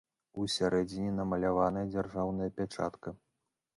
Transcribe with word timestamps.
У 0.43 0.45
сярэдзіне 0.53 1.11
намаляваная 1.17 1.85
дзяржаўная 1.93 2.49
пячатка. 2.61 3.09